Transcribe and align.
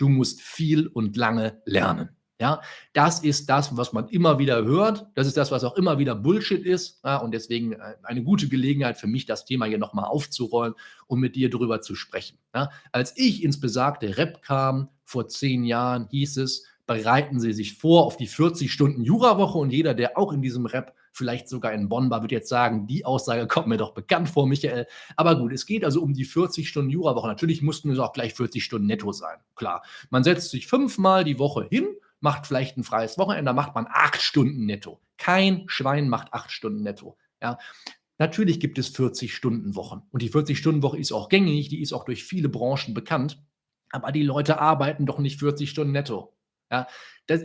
du 0.00 0.08
musst 0.08 0.40
viel 0.40 0.86
und 0.86 1.16
lange 1.16 1.60
lernen. 1.64 2.10
Ja, 2.40 2.62
das 2.94 3.22
ist 3.22 3.50
das, 3.50 3.76
was 3.76 3.92
man 3.92 4.08
immer 4.08 4.38
wieder 4.38 4.64
hört. 4.64 5.06
Das 5.14 5.26
ist 5.26 5.36
das, 5.36 5.50
was 5.50 5.62
auch 5.62 5.76
immer 5.76 5.98
wieder 5.98 6.14
Bullshit 6.14 6.64
ist. 6.64 7.00
Ja, 7.04 7.18
und 7.18 7.32
deswegen 7.32 7.74
äh, 7.74 7.96
eine 8.02 8.22
gute 8.22 8.48
Gelegenheit 8.48 8.96
für 8.96 9.06
mich, 9.06 9.26
das 9.26 9.44
Thema 9.44 9.66
hier 9.66 9.76
nochmal 9.76 10.06
aufzurollen 10.06 10.72
und 11.06 11.20
mit 11.20 11.36
dir 11.36 11.50
darüber 11.50 11.82
zu 11.82 11.94
sprechen. 11.94 12.38
Ja, 12.54 12.70
als 12.92 13.12
ich 13.18 13.44
ins 13.44 13.60
besagte 13.60 14.16
Rep 14.16 14.40
kam, 14.40 14.88
vor 15.04 15.28
zehn 15.28 15.64
Jahren, 15.64 16.06
hieß 16.10 16.38
es, 16.38 16.64
bereiten 16.86 17.40
Sie 17.40 17.52
sich 17.52 17.76
vor 17.76 18.06
auf 18.06 18.16
die 18.16 18.26
40 18.26 18.72
Stunden 18.72 19.02
Jurawoche 19.02 19.58
und 19.58 19.70
jeder, 19.70 19.92
der 19.92 20.16
auch 20.16 20.32
in 20.32 20.40
diesem 20.40 20.64
Rep 20.64 20.94
vielleicht 21.12 21.48
sogar 21.48 21.72
in 21.72 21.88
Bonn 21.88 22.10
war, 22.10 22.22
wird 22.22 22.32
jetzt 22.32 22.48
sagen, 22.48 22.86
die 22.86 23.04
Aussage 23.04 23.46
kommt 23.46 23.66
mir 23.66 23.76
doch 23.76 23.92
bekannt 23.92 24.28
vor, 24.28 24.46
Michael. 24.46 24.86
Aber 25.16 25.36
gut, 25.36 25.52
es 25.52 25.66
geht 25.66 25.84
also 25.84 26.02
um 26.02 26.14
die 26.14 26.24
40 26.24 26.68
Stunden 26.68 26.90
Jurawoche. 26.90 27.28
Natürlich 27.28 27.62
mussten 27.62 27.90
es 27.90 27.98
auch 27.98 28.12
gleich 28.12 28.34
40 28.34 28.62
Stunden 28.62 28.86
netto 28.86 29.12
sein. 29.12 29.38
Klar, 29.54 29.82
man 30.10 30.24
setzt 30.24 30.50
sich 30.50 30.66
fünfmal 30.66 31.24
die 31.24 31.38
Woche 31.38 31.66
hin 31.68 31.86
macht 32.20 32.46
vielleicht 32.46 32.76
ein 32.76 32.84
freies 32.84 33.18
Wochenende, 33.18 33.52
macht 33.52 33.74
man 33.74 33.86
acht 33.88 34.20
Stunden 34.20 34.66
netto. 34.66 35.00
Kein 35.16 35.64
Schwein 35.66 36.08
macht 36.08 36.32
acht 36.32 36.52
Stunden 36.52 36.82
netto. 36.82 37.16
Ja. 37.42 37.58
Natürlich 38.18 38.60
gibt 38.60 38.78
es 38.78 38.94
40-Stunden-Wochen. 38.94 40.02
Und 40.10 40.22
die 40.22 40.30
40-Stunden-Woche 40.30 40.98
ist 40.98 41.12
auch 41.12 41.30
gängig, 41.30 41.68
die 41.68 41.80
ist 41.80 41.94
auch 41.94 42.04
durch 42.04 42.24
viele 42.24 42.50
Branchen 42.50 42.92
bekannt. 42.92 43.42
Aber 43.90 44.12
die 44.12 44.22
Leute 44.22 44.60
arbeiten 44.60 45.06
doch 45.06 45.18
nicht 45.18 45.40
40 45.40 45.70
Stunden 45.70 45.92
netto. 45.92 46.34
Ja, 46.70 46.86
das, 47.26 47.42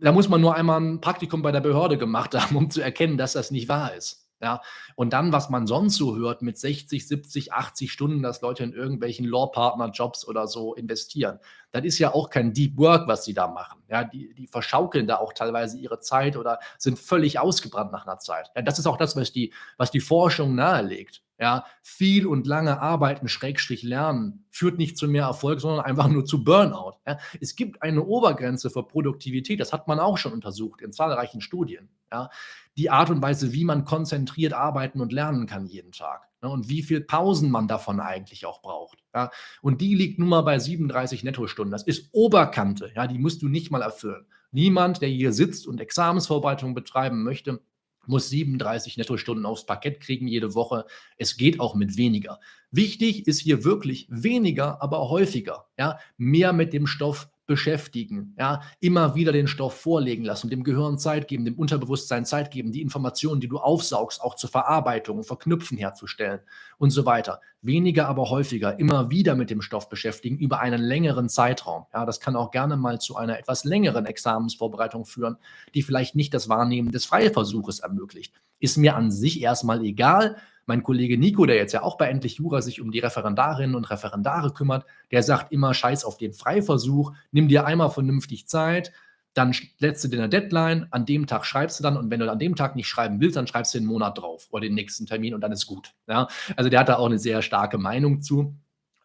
da 0.00 0.12
muss 0.12 0.28
man 0.28 0.40
nur 0.40 0.54
einmal 0.54 0.80
ein 0.80 1.00
Praktikum 1.00 1.42
bei 1.42 1.52
der 1.52 1.60
Behörde 1.60 1.98
gemacht 1.98 2.34
haben, 2.34 2.56
um 2.56 2.70
zu 2.70 2.80
erkennen, 2.80 3.16
dass 3.18 3.32
das 3.34 3.50
nicht 3.50 3.68
wahr 3.68 3.94
ist. 3.94 4.26
Ja, 4.42 4.60
und 4.96 5.14
dann, 5.14 5.32
was 5.32 5.48
man 5.48 5.66
sonst 5.66 5.96
so 5.96 6.14
hört 6.14 6.42
mit 6.42 6.58
60, 6.58 7.08
70, 7.08 7.54
80 7.54 7.90
Stunden, 7.90 8.22
dass 8.22 8.42
Leute 8.42 8.64
in 8.64 8.74
irgendwelchen 8.74 9.24
Law-Partner-Jobs 9.24 10.28
oder 10.28 10.46
so 10.46 10.74
investieren, 10.74 11.38
das 11.72 11.84
ist 11.84 11.98
ja 11.98 12.12
auch 12.12 12.28
kein 12.28 12.52
Deep 12.52 12.76
Work, 12.76 13.08
was 13.08 13.24
sie 13.24 13.32
da 13.32 13.48
machen. 13.48 13.82
Ja, 13.88 14.04
die, 14.04 14.34
die 14.34 14.46
verschaukeln 14.46 15.06
da 15.06 15.16
auch 15.16 15.32
teilweise 15.32 15.78
ihre 15.78 16.00
Zeit 16.00 16.36
oder 16.36 16.58
sind 16.76 16.98
völlig 16.98 17.38
ausgebrannt 17.38 17.92
nach 17.92 18.06
einer 18.06 18.18
Zeit. 18.18 18.50
Ja, 18.54 18.60
das 18.60 18.78
ist 18.78 18.86
auch 18.86 18.98
das, 18.98 19.16
was 19.16 19.32
die, 19.32 19.54
was 19.78 19.90
die 19.90 20.00
Forschung 20.00 20.54
nahelegt. 20.54 21.22
Ja, 21.38 21.66
viel 21.82 22.26
und 22.26 22.46
lange 22.46 22.80
arbeiten, 22.80 23.28
Schrägstrich 23.28 23.82
lernen, 23.82 24.46
führt 24.50 24.78
nicht 24.78 24.96
zu 24.96 25.06
mehr 25.06 25.24
Erfolg, 25.24 25.60
sondern 25.60 25.84
einfach 25.84 26.08
nur 26.08 26.24
zu 26.24 26.44
Burnout. 26.44 26.94
Ja, 27.06 27.18
es 27.40 27.56
gibt 27.56 27.82
eine 27.82 28.04
Obergrenze 28.04 28.70
für 28.70 28.82
Produktivität, 28.82 29.60
das 29.60 29.72
hat 29.72 29.86
man 29.86 30.00
auch 30.00 30.16
schon 30.16 30.32
untersucht 30.32 30.80
in 30.80 30.92
zahlreichen 30.92 31.42
Studien. 31.42 31.90
Ja, 32.10 32.30
die 32.78 32.88
Art 32.88 33.10
und 33.10 33.20
Weise, 33.20 33.52
wie 33.52 33.64
man 33.64 33.84
konzentriert 33.84 34.54
arbeiten 34.54 35.00
und 35.00 35.12
lernen 35.12 35.46
kann 35.46 35.66
jeden 35.66 35.92
Tag. 35.92 36.26
Ne, 36.42 36.48
und 36.48 36.68
wie 36.68 36.82
viel 36.82 37.00
Pausen 37.00 37.50
man 37.50 37.68
davon 37.68 38.00
eigentlich 38.00 38.46
auch 38.46 38.62
braucht. 38.62 39.02
Ja, 39.14 39.30
und 39.60 39.80
die 39.80 39.94
liegt 39.94 40.18
nun 40.18 40.28
mal 40.28 40.42
bei 40.42 40.58
37 40.58 41.24
Nettostunden. 41.24 41.72
Das 41.72 41.82
ist 41.82 42.08
Oberkante. 42.12 42.92
Ja, 42.94 43.06
die 43.06 43.18
musst 43.18 43.42
du 43.42 43.48
nicht 43.48 43.70
mal 43.70 43.82
erfüllen. 43.82 44.26
Niemand, 44.52 45.02
der 45.02 45.08
hier 45.08 45.32
sitzt 45.32 45.66
und 45.66 45.80
Examensvorbereitung 45.80 46.74
betreiben 46.74 47.22
möchte, 47.22 47.60
muss 48.08 48.28
37 48.30 48.96
Nettostunden 48.96 49.46
aufs 49.46 49.66
Parkett 49.66 50.00
kriegen 50.00 50.26
jede 50.28 50.54
Woche. 50.54 50.86
Es 51.16 51.36
geht 51.36 51.60
auch 51.60 51.74
mit 51.74 51.96
weniger. 51.96 52.40
Wichtig 52.70 53.26
ist 53.26 53.40
hier 53.40 53.64
wirklich 53.64 54.06
weniger, 54.10 54.82
aber 54.82 55.08
häufiger. 55.08 55.66
Ja, 55.78 55.98
mehr 56.16 56.52
mit 56.52 56.72
dem 56.72 56.86
Stoff 56.86 57.28
beschäftigen, 57.46 58.34
ja, 58.38 58.60
immer 58.80 59.14
wieder 59.14 59.32
den 59.32 59.46
Stoff 59.46 59.74
vorlegen 59.74 60.24
lassen, 60.24 60.50
dem 60.50 60.64
Gehirn 60.64 60.98
Zeit 60.98 61.28
geben, 61.28 61.44
dem 61.44 61.54
Unterbewusstsein 61.54 62.24
Zeit 62.24 62.50
geben, 62.50 62.72
die 62.72 62.82
Informationen, 62.82 63.40
die 63.40 63.48
du 63.48 63.58
aufsaugst, 63.58 64.20
auch 64.20 64.34
zur 64.34 64.50
Verarbeitung, 64.50 65.22
Verknüpfen 65.22 65.78
herzustellen 65.78 66.40
und 66.78 66.90
so 66.90 67.06
weiter. 67.06 67.40
Weniger, 67.62 68.08
aber 68.08 68.30
häufiger, 68.30 68.78
immer 68.78 69.10
wieder 69.10 69.34
mit 69.34 69.50
dem 69.50 69.62
Stoff 69.62 69.88
beschäftigen 69.88 70.38
über 70.38 70.60
einen 70.60 70.80
längeren 70.80 71.28
Zeitraum. 71.28 71.86
Ja, 71.92 72.04
das 72.04 72.20
kann 72.20 72.36
auch 72.36 72.50
gerne 72.50 72.76
mal 72.76 73.00
zu 73.00 73.16
einer 73.16 73.38
etwas 73.38 73.64
längeren 73.64 74.06
Examensvorbereitung 74.06 75.04
führen, 75.04 75.36
die 75.74 75.82
vielleicht 75.82 76.16
nicht 76.16 76.34
das 76.34 76.48
Wahrnehmen 76.48 76.90
des 76.90 77.06
Freiversuches 77.06 77.80
ermöglicht. 77.80 78.34
Ist 78.58 78.76
mir 78.76 78.96
an 78.96 79.10
sich 79.10 79.40
erstmal 79.40 79.84
egal, 79.84 80.36
mein 80.66 80.82
Kollege 80.82 81.16
Nico, 81.16 81.46
der 81.46 81.56
jetzt 81.56 81.72
ja 81.72 81.82
auch 81.82 81.96
bei 81.96 82.08
Endlich 82.08 82.36
Jura 82.36 82.60
sich 82.60 82.80
um 82.80 82.90
die 82.90 82.98
Referendarinnen 82.98 83.74
und 83.74 83.88
Referendare 83.90 84.52
kümmert, 84.52 84.84
der 85.10 85.22
sagt 85.22 85.52
immer, 85.52 85.72
scheiß 85.72 86.04
auf 86.04 86.18
den 86.18 86.32
Freiversuch, 86.32 87.12
nimm 87.30 87.48
dir 87.48 87.64
einmal 87.66 87.90
vernünftig 87.90 88.46
Zeit, 88.48 88.92
dann 89.32 89.54
setzt 89.78 90.02
du 90.02 90.08
dir 90.08 90.18
eine 90.18 90.28
Deadline, 90.28 90.86
an 90.90 91.04
dem 91.04 91.26
Tag 91.26 91.44
schreibst 91.44 91.78
du 91.78 91.82
dann 91.82 91.96
und 91.96 92.10
wenn 92.10 92.20
du 92.20 92.30
an 92.30 92.38
dem 92.38 92.56
Tag 92.56 92.74
nicht 92.74 92.88
schreiben 92.88 93.20
willst, 93.20 93.36
dann 93.36 93.46
schreibst 93.46 93.74
du 93.74 93.78
den 93.78 93.86
Monat 93.86 94.18
drauf 94.18 94.48
oder 94.50 94.62
den 94.62 94.74
nächsten 94.74 95.06
Termin 95.06 95.34
und 95.34 95.42
dann 95.42 95.52
ist 95.52 95.66
gut. 95.66 95.92
Ja? 96.08 96.28
Also 96.56 96.70
der 96.70 96.80
hat 96.80 96.88
da 96.88 96.96
auch 96.96 97.06
eine 97.06 97.18
sehr 97.18 97.42
starke 97.42 97.78
Meinung 97.78 98.22
zu. 98.22 98.56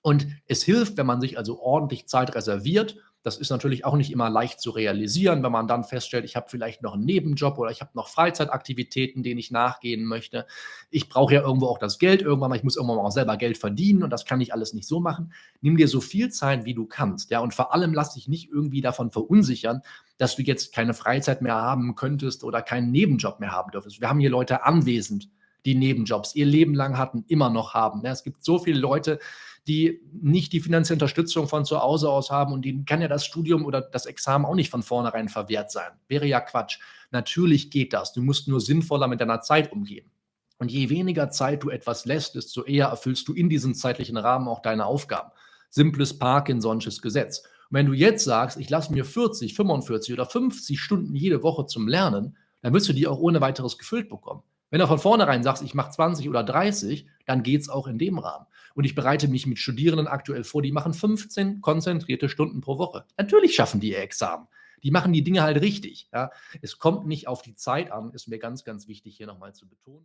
Und 0.01 0.27
es 0.47 0.63
hilft, 0.63 0.97
wenn 0.97 1.05
man 1.05 1.21
sich 1.21 1.37
also 1.37 1.59
ordentlich 1.59 2.07
Zeit 2.07 2.33
reserviert 2.33 2.95
das 3.23 3.37
ist 3.37 3.49
natürlich 3.51 3.85
auch 3.85 3.95
nicht 3.95 4.11
immer 4.11 4.29
leicht 4.29 4.59
zu 4.59 4.71
realisieren, 4.71 5.43
wenn 5.43 5.51
man 5.51 5.67
dann 5.67 5.83
feststellt, 5.83 6.25
ich 6.25 6.35
habe 6.35 6.47
vielleicht 6.49 6.81
noch 6.81 6.93
einen 6.93 7.05
Nebenjob 7.05 7.57
oder 7.57 7.69
ich 7.69 7.81
habe 7.81 7.91
noch 7.93 8.07
Freizeitaktivitäten, 8.07 9.21
denen 9.21 9.39
ich 9.39 9.51
nachgehen 9.51 10.05
möchte. 10.05 10.47
Ich 10.89 11.07
brauche 11.07 11.33
ja 11.35 11.41
irgendwo 11.41 11.67
auch 11.67 11.77
das 11.77 11.99
Geld 11.99 12.21
irgendwann 12.21 12.49
mal, 12.49 12.55
ich 12.55 12.63
muss 12.63 12.75
irgendwann 12.75 12.97
mal 12.97 13.05
auch 13.05 13.11
selber 13.11 13.37
Geld 13.37 13.57
verdienen 13.57 14.03
und 14.03 14.09
das 14.09 14.25
kann 14.25 14.41
ich 14.41 14.53
alles 14.53 14.73
nicht 14.73 14.87
so 14.87 14.99
machen. 14.99 15.33
Nimm 15.61 15.77
dir 15.77 15.87
so 15.87 16.01
viel 16.01 16.29
Zeit, 16.29 16.65
wie 16.65 16.73
du 16.73 16.85
kannst. 16.85 17.29
Ja, 17.29 17.39
und 17.39 17.53
vor 17.53 17.73
allem 17.73 17.93
lass 17.93 18.13
dich 18.13 18.27
nicht 18.27 18.49
irgendwie 18.51 18.81
davon 18.81 19.11
verunsichern, 19.11 19.81
dass 20.17 20.35
du 20.35 20.41
jetzt 20.41 20.73
keine 20.73 20.93
Freizeit 20.93 21.41
mehr 21.41 21.55
haben 21.55 21.95
könntest 21.95 22.43
oder 22.43 22.61
keinen 22.61 22.91
Nebenjob 22.91 23.39
mehr 23.39 23.51
haben 23.51 23.71
dürftest. 23.71 24.01
Wir 24.01 24.09
haben 24.09 24.19
hier 24.19 24.29
Leute 24.29 24.65
anwesend, 24.65 25.29
die 25.65 25.75
Nebenjobs 25.75 26.35
ihr 26.35 26.45
Leben 26.45 26.73
lang 26.73 26.97
hatten, 26.97 27.23
immer 27.27 27.49
noch 27.49 27.73
haben. 27.73 28.01
Ja, 28.03 28.11
es 28.11 28.23
gibt 28.23 28.43
so 28.43 28.59
viele 28.59 28.79
Leute, 28.79 29.19
die 29.67 30.01
nicht 30.11 30.53
die 30.53 30.59
finanzielle 30.59 30.95
Unterstützung 30.95 31.47
von 31.47 31.65
zu 31.65 31.79
Hause 31.79 32.09
aus 32.09 32.31
haben 32.31 32.51
und 32.53 32.65
denen 32.65 32.85
kann 32.85 33.01
ja 33.01 33.07
das 33.07 33.25
Studium 33.25 33.65
oder 33.65 33.81
das 33.81 34.05
Examen 34.05 34.45
auch 34.45 34.55
nicht 34.55 34.71
von 34.71 34.81
vornherein 34.81 35.29
verwehrt 35.29 35.71
sein. 35.71 35.91
Wäre 36.07 36.25
ja 36.25 36.39
Quatsch. 36.39 36.79
Natürlich 37.11 37.69
geht 37.69 37.93
das. 37.93 38.13
Du 38.13 38.21
musst 38.21 38.47
nur 38.47 38.59
sinnvoller 38.59 39.07
mit 39.07 39.21
deiner 39.21 39.41
Zeit 39.41 39.71
umgehen. 39.71 40.09
Und 40.57 40.71
je 40.71 40.89
weniger 40.89 41.29
Zeit 41.29 41.63
du 41.63 41.69
etwas 41.69 42.05
lässt, 42.05 42.35
desto 42.35 42.63
eher 42.63 42.87
erfüllst 42.87 43.27
du 43.27 43.33
in 43.33 43.49
diesem 43.49 43.73
zeitlichen 43.73 44.17
Rahmen 44.17 44.47
auch 44.47 44.61
deine 44.61 44.85
Aufgaben. 44.85 45.31
Simples 45.69 46.19
Parkinson'sches 46.19 47.01
Gesetz. 47.01 47.39
Und 47.39 47.77
wenn 47.77 47.85
du 47.85 47.93
jetzt 47.93 48.25
sagst, 48.25 48.59
ich 48.59 48.69
lasse 48.69 48.93
mir 48.93 49.05
40, 49.05 49.55
45 49.55 50.13
oder 50.13 50.25
50 50.25 50.79
Stunden 50.79 51.15
jede 51.15 51.41
Woche 51.43 51.65
zum 51.65 51.87
Lernen, 51.87 52.37
dann 52.61 52.73
wirst 52.73 52.89
du 52.89 52.93
die 52.93 53.07
auch 53.07 53.19
ohne 53.19 53.41
weiteres 53.41 53.77
gefüllt 53.77 54.09
bekommen. 54.09 54.43
Wenn 54.71 54.79
du 54.79 54.87
von 54.87 54.99
vornherein 54.99 55.43
sagst, 55.43 55.61
ich 55.63 55.73
mache 55.73 55.91
20 55.91 56.29
oder 56.29 56.43
30, 56.43 57.05
dann 57.25 57.43
geht 57.43 57.61
es 57.61 57.69
auch 57.69 57.87
in 57.87 57.99
dem 57.99 58.17
Rahmen. 58.17 58.47
Und 58.73 58.85
ich 58.85 58.95
bereite 58.95 59.27
mich 59.27 59.45
mit 59.45 59.59
Studierenden 59.59 60.07
aktuell 60.07 60.45
vor, 60.45 60.61
die 60.61 60.71
machen 60.71 60.93
15 60.93 61.59
konzentrierte 61.59 62.29
Stunden 62.29 62.61
pro 62.61 62.77
Woche. 62.77 63.05
Natürlich 63.17 63.53
schaffen 63.53 63.81
die 63.81 63.91
ihr 63.91 63.99
Examen. 63.99 64.47
Die 64.81 64.91
machen 64.91 65.11
die 65.11 65.23
Dinge 65.23 65.43
halt 65.43 65.61
richtig. 65.61 66.07
Ja. 66.13 66.31
Es 66.61 66.79
kommt 66.79 67.05
nicht 67.05 67.27
auf 67.27 67.41
die 67.41 67.53
Zeit 67.53 67.91
an, 67.91 68.11
ist 68.13 68.29
mir 68.29 68.39
ganz, 68.39 68.63
ganz 68.63 68.87
wichtig 68.87 69.17
hier 69.17 69.27
nochmal 69.27 69.53
zu 69.53 69.67
betonen. 69.67 69.99